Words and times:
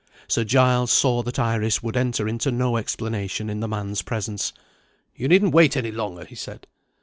Sir 0.27 0.43
Giles 0.43 0.91
saw 0.91 1.21
that 1.21 1.37
Iris 1.37 1.83
would 1.83 1.95
enter 1.95 2.27
into 2.27 2.49
no 2.49 2.75
explanation 2.77 3.51
in 3.51 3.59
the 3.59 3.67
man's 3.67 4.01
presence. 4.01 4.51
"You 5.15 5.27
needn't 5.27 5.53
wait 5.53 5.77
any 5.77 5.91
longer," 5.91 6.25
he 6.25 6.33
said. 6.33 6.65